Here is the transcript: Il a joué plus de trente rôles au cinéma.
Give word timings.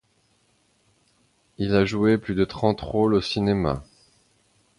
Il 1.59 1.75
a 1.75 1.85
joué 1.85 2.17
plus 2.17 2.33
de 2.33 2.43
trente 2.43 2.81
rôles 2.81 3.13
au 3.13 3.21
cinéma. 3.21 3.83